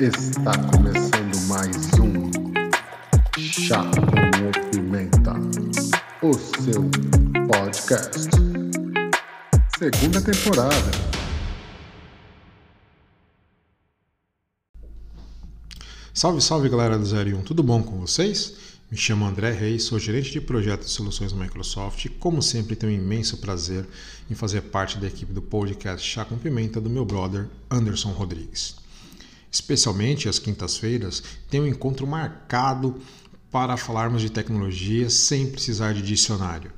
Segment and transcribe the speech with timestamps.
[0.00, 2.28] Está começando mais um
[3.38, 5.34] Chá com Pimenta,
[6.20, 6.90] o seu
[7.46, 8.28] podcast.
[9.78, 10.90] Segunda temporada.
[16.12, 18.56] Salve, salve galera do 01, tudo bom com vocês?
[18.90, 22.74] Me chamo André Reis, sou gerente de projetos e soluções da Microsoft e, como sempre,
[22.74, 23.86] tenho um imenso prazer
[24.28, 28.82] em fazer parte da equipe do podcast Chá com Pimenta do meu brother Anderson Rodrigues.
[29.54, 32.96] Especialmente às quintas-feiras, tem um encontro marcado
[33.52, 36.72] para falarmos de tecnologia sem precisar de dicionário.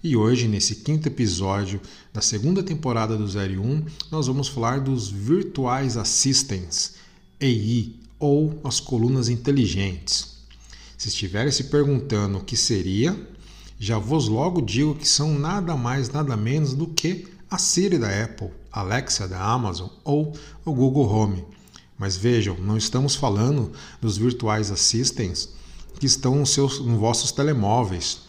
[0.00, 1.80] E hoje, nesse quinto episódio
[2.12, 6.94] da segunda temporada do 01, nós vamos falar dos Virtuais Assistants,
[7.42, 10.36] AI, ou as colunas inteligentes.
[10.96, 13.28] Se estiverem se perguntando o que seria,
[13.76, 18.22] já vos logo digo que são nada mais, nada menos do que a Siri da
[18.22, 20.32] Apple, Alexa da Amazon ou
[20.64, 21.44] o Google Home.
[22.00, 25.50] Mas vejam, não estamos falando dos virtuais assistents
[25.98, 28.22] que estão nos, seus, nos vossos telemóveis,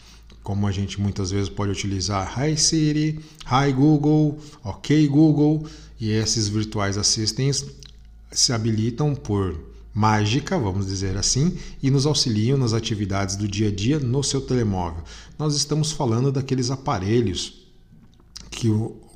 [0.43, 5.65] como a gente muitas vezes pode utilizar Hi Siri, Hi Google, OK Google,
[5.97, 7.65] e esses virtuais assistents
[8.29, 9.57] se habilitam por
[9.93, 14.41] mágica, vamos dizer assim, e nos auxiliam nas atividades do dia a dia no seu
[14.41, 15.01] telemóvel.
[15.39, 17.65] Nós estamos falando daqueles aparelhos
[18.49, 18.67] que,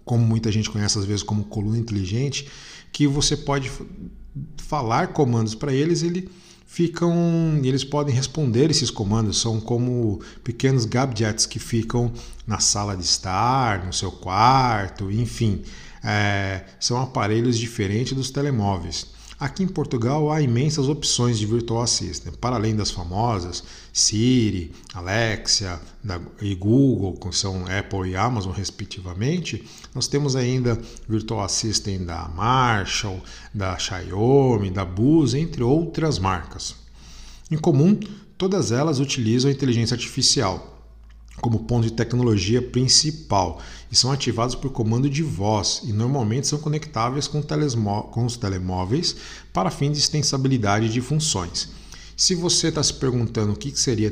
[0.05, 2.47] como muita gente conhece às vezes como coluna inteligente,
[2.93, 3.69] que você pode
[4.57, 6.29] falar comandos para eles, ele
[6.65, 7.13] ficam,
[7.63, 12.11] eles podem responder esses comandos, são como pequenos gadgets que ficam
[12.45, 15.61] na sala de estar, no seu quarto, enfim,
[16.03, 19.14] é, são aparelhos diferentes dos telemóveis.
[19.37, 25.77] Aqui em Portugal há imensas opções de Virtual Assistant, para além das famosas Siri, Alexia
[26.41, 29.61] e Google, que são Apple e Amazon respectivamente,
[29.93, 33.21] nós temos ainda Virtual Assistant da Marshall,
[33.53, 36.73] da Xiaomi, da Bose, entre outras marcas.
[37.51, 37.99] Em comum,
[38.37, 40.74] todas elas utilizam a inteligência artificial,
[41.45, 43.61] como ponto de tecnologia principal
[43.91, 49.15] e são ativados por comando de voz e normalmente são conectáveis com, com os telemóveis
[49.53, 51.69] para fim de extensibilidade de funções.
[52.17, 54.11] Se você está se perguntando o que seria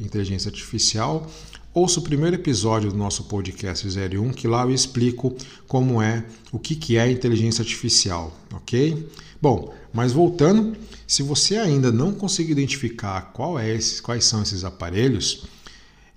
[0.00, 1.30] inteligência artificial,
[1.74, 5.36] ouça o primeiro episódio do nosso podcast 01, que lá eu explico
[5.68, 9.06] como é, o que, que é inteligência artificial, ok?
[9.42, 10.74] Bom, mas voltando,
[11.06, 15.44] se você ainda não conseguiu identificar qual é esse, quais são esses aparelhos,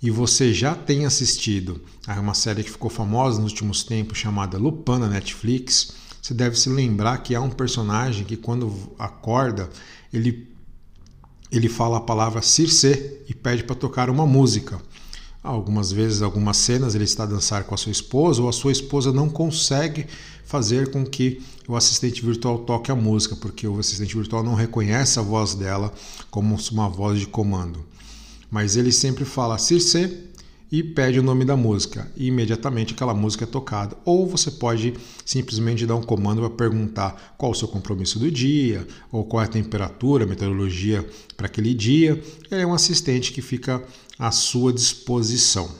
[0.03, 4.57] e você já tem assistido a uma série que ficou famosa nos últimos tempos chamada
[4.57, 9.69] Lupin na Netflix, você deve se lembrar que há um personagem que quando acorda,
[10.11, 10.51] ele
[11.49, 14.81] ele fala a palavra Circe e pede para tocar uma música.
[15.43, 18.71] Algumas vezes, algumas cenas, ele está a dançar com a sua esposa ou a sua
[18.71, 20.07] esposa não consegue
[20.43, 25.19] fazer com que o assistente virtual toque a música, porque o assistente virtual não reconhece
[25.19, 25.93] a voz dela
[26.31, 27.85] como uma voz de comando
[28.53, 30.29] mas ele sempre fala Circe
[30.71, 33.97] e pede o nome da música e imediatamente aquela música é tocada.
[34.05, 34.93] Ou você pode
[35.25, 39.45] simplesmente dar um comando para perguntar qual o seu compromisso do dia, ou qual é
[39.45, 41.03] a temperatura, a meteorologia
[41.35, 42.23] para aquele dia.
[42.51, 43.83] É um assistente que fica
[44.19, 45.73] à sua disposição.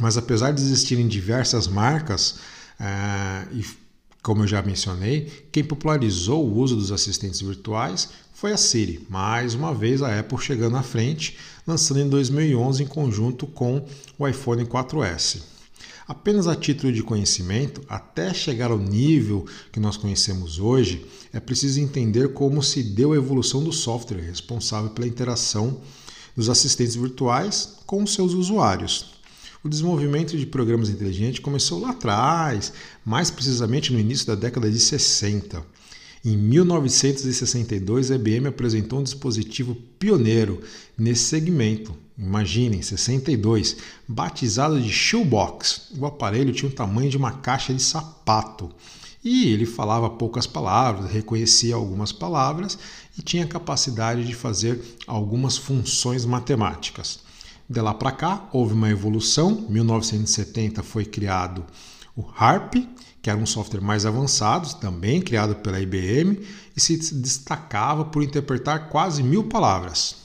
[0.00, 2.40] Mas apesar de existirem diversas marcas,
[2.80, 3.64] é, e
[4.22, 9.54] como eu já mencionei, quem popularizou o uso dos assistentes virtuais foi a Siri, mais
[9.54, 11.36] uma vez a Apple chegando à frente,
[11.66, 13.84] lançando em 2011 em conjunto com
[14.18, 15.42] o iPhone 4S.
[16.06, 21.80] Apenas a título de conhecimento, até chegar ao nível que nós conhecemos hoje, é preciso
[21.80, 25.80] entender como se deu a evolução do software responsável pela interação
[26.34, 29.17] dos assistentes virtuais com seus usuários.
[29.62, 32.72] O desenvolvimento de programas inteligentes começou lá atrás,
[33.04, 35.78] mais precisamente no início da década de 60
[36.24, 40.60] em 1962, a IBM apresentou um dispositivo pioneiro
[40.96, 41.96] nesse segmento.
[42.18, 43.76] Imaginem, 62,
[44.06, 45.92] batizado de Shoebox.
[45.96, 48.68] O aparelho tinha o tamanho de uma caixa de sapato.
[49.24, 52.76] E ele falava poucas palavras, reconhecia algumas palavras
[53.16, 57.20] e tinha capacidade de fazer algumas funções matemáticas.
[57.68, 59.66] De lá para cá, houve uma evolução.
[59.68, 61.66] Em 1970 foi criado
[62.16, 62.76] o HARP,
[63.20, 66.40] que era um software mais avançado, também criado pela IBM,
[66.74, 70.16] e se destacava por interpretar quase mil palavras.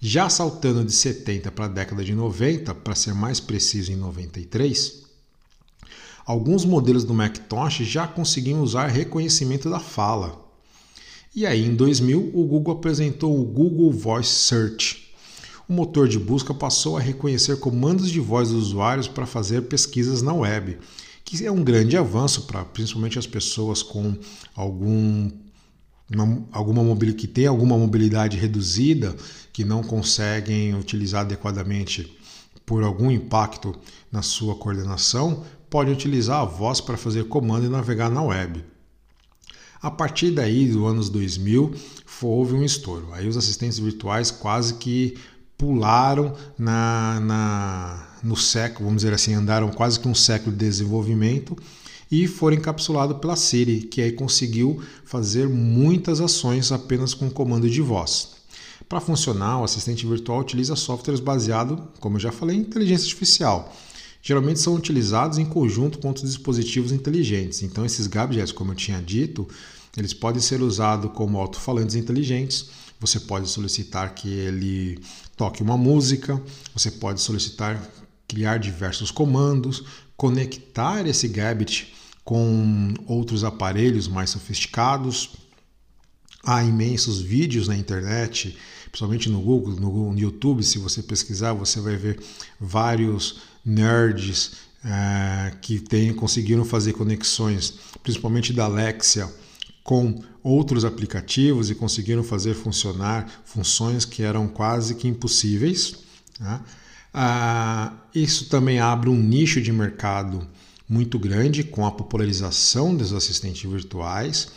[0.00, 5.02] Já saltando de 70 para a década de 90, para ser mais preciso, em 93,
[6.24, 10.42] alguns modelos do Macintosh já conseguiam usar reconhecimento da fala.
[11.34, 15.01] E aí, em 2000, o Google apresentou o Google Voice Search.
[15.68, 20.22] O motor de busca passou a reconhecer comandos de voz dos usuários para fazer pesquisas
[20.22, 20.78] na web
[21.24, 24.14] que é um grande avanço para principalmente as pessoas com
[24.54, 25.30] algum
[26.12, 29.16] uma, alguma mobilidade, que tem alguma mobilidade reduzida,
[29.50, 32.18] que não conseguem utilizar adequadamente
[32.66, 33.74] por algum impacto
[34.10, 38.62] na sua coordenação, pode utilizar a voz para fazer comando e navegar na web.
[39.80, 41.74] A partir daí, dos anos 2000,
[42.20, 43.08] houve um estouro.
[43.12, 45.16] Aí os assistentes virtuais quase que
[45.62, 51.56] pularam na, na, no século, vamos dizer assim, andaram quase que um século de desenvolvimento
[52.10, 57.80] e foram encapsulados pela Siri, que aí conseguiu fazer muitas ações apenas com comando de
[57.80, 58.30] voz.
[58.88, 63.72] Para funcionar, o assistente virtual utiliza softwares baseados, como eu já falei, em inteligência artificial.
[64.20, 67.62] Geralmente são utilizados em conjunto com outros dispositivos inteligentes.
[67.62, 69.46] Então, esses gadgets, como eu tinha dito,
[69.96, 72.68] eles podem ser usados como alto-falantes inteligentes.
[73.02, 74.96] Você pode solicitar que ele
[75.36, 76.40] toque uma música,
[76.72, 77.82] você pode solicitar
[78.28, 79.84] criar diversos comandos,
[80.16, 81.92] conectar esse gadget
[82.24, 85.30] com outros aparelhos mais sofisticados.
[86.44, 90.62] Há imensos vídeos na internet, principalmente no Google, no YouTube.
[90.62, 92.22] Se você pesquisar, você vai ver
[92.60, 94.52] vários nerds
[94.84, 99.28] é, que tem, conseguiram fazer conexões, principalmente da Alexia,
[99.82, 105.94] com outros aplicativos e conseguiram fazer funcionar funções que eram quase que impossíveis.
[106.38, 106.60] Né?
[107.12, 110.46] Ah, isso também abre um nicho de mercado
[110.88, 114.48] muito grande com a popularização dos assistentes virtuais.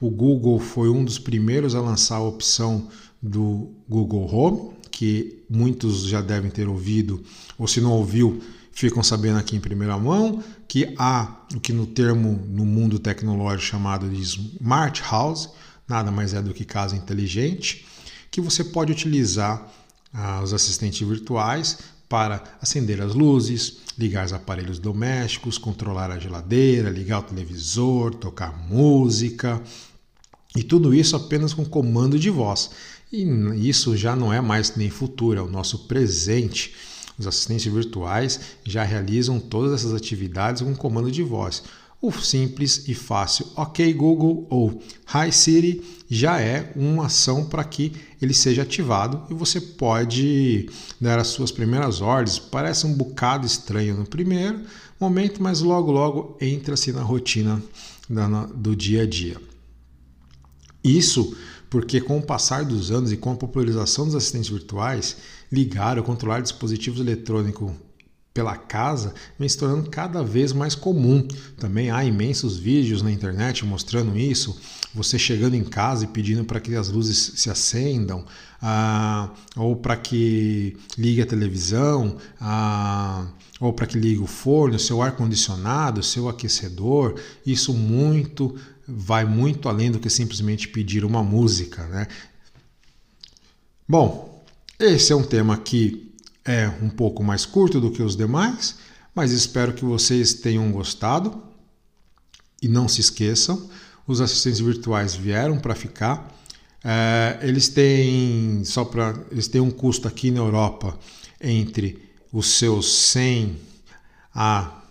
[0.00, 2.88] O Google foi um dos primeiros a lançar a opção
[3.22, 7.22] do Google Home, que muitos já devem ter ouvido,
[7.56, 8.42] ou se não ouviu,
[8.72, 13.70] ficam sabendo aqui em primeira mão, que há o que no termo no mundo tecnológico
[13.70, 15.50] chamado de Smart House,
[15.86, 17.86] nada mais é do que casa inteligente,
[18.30, 19.70] que você pode utilizar
[20.12, 21.78] ah, os assistentes virtuais
[22.08, 28.52] para acender as luzes, ligar os aparelhos domésticos, controlar a geladeira, ligar o televisor, tocar
[28.68, 29.62] música,
[30.54, 32.70] e tudo isso apenas com comando de voz.
[33.10, 36.74] E isso já não é mais nem futuro, é o nosso presente.
[37.22, 41.62] Os assistentes virtuais já realizam todas essas atividades com comando de voz.
[42.00, 44.82] O simples e fácil OK Google ou
[45.14, 50.68] Hi Siri já é uma ação para que ele seja ativado e você pode
[51.00, 52.40] dar as suas primeiras ordens.
[52.40, 54.62] Parece um bocado estranho no primeiro
[54.98, 57.62] momento, mas logo logo entra-se na rotina
[58.52, 59.51] do dia a dia.
[60.84, 61.36] Isso
[61.70, 65.16] porque com o passar dos anos e com a popularização dos assistentes virtuais,
[65.50, 67.72] ligar ou controlar dispositivos eletrônicos
[68.34, 71.26] pela casa vem se tornando cada vez mais comum.
[71.58, 74.58] Também há imensos vídeos na internet mostrando isso.
[74.94, 78.26] Você chegando em casa e pedindo para que as luzes se acendam,
[78.60, 83.26] ah, ou para que ligue a televisão, ah,
[83.58, 87.18] ou para que ligue o forno, seu ar condicionado, seu aquecedor.
[87.46, 88.54] Isso muito
[88.86, 92.06] vai muito além do que simplesmente pedir uma música, né?
[93.88, 94.44] Bom,
[94.78, 96.12] esse é um tema que
[96.44, 98.76] é um pouco mais curto do que os demais,
[99.14, 101.42] mas espero que vocês tenham gostado.
[102.60, 103.68] E não se esqueçam,
[104.06, 106.30] os assistentes virtuais vieram para ficar.
[106.84, 110.98] É, eles têm só para eles têm um custo aqui na Europa
[111.40, 113.56] entre os seus 100
[114.34, 114.82] a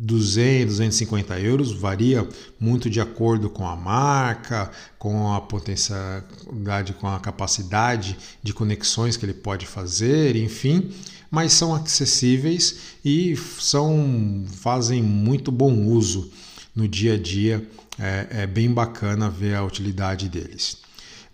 [0.00, 2.26] 200, 250 euros, varia
[2.58, 9.26] muito de acordo com a marca, com a potencialidade, com a capacidade de conexões que
[9.26, 10.90] ele pode fazer, enfim,
[11.30, 16.30] mas são acessíveis e são fazem muito bom uso
[16.74, 17.66] no dia a dia.
[17.98, 20.78] É, é bem bacana ver a utilidade deles.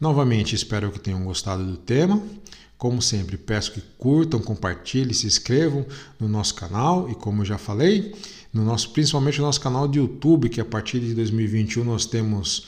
[0.00, 2.22] Novamente, espero que tenham gostado do tema.
[2.76, 5.86] Como sempre, peço que curtam, compartilhem, se inscrevam
[6.20, 8.14] no nosso canal e, como já falei,
[8.52, 12.66] no nosso, principalmente no nosso canal de YouTube, que a partir de 2021 nós temos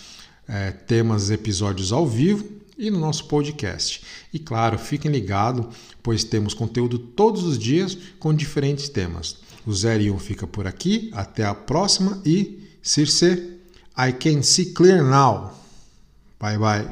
[0.48, 2.48] é, temas, episódios ao vivo
[2.78, 4.02] e no nosso podcast.
[4.32, 5.66] E claro, fiquem ligados,
[6.02, 9.36] pois temos conteúdo todos os dias com diferentes temas.
[9.66, 13.58] O 01 fica por aqui, até a próxima e Circe,
[13.96, 15.52] I can see clear now.
[16.38, 16.88] Bye bye.